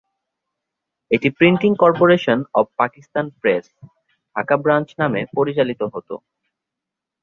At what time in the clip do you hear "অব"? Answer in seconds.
2.53-2.65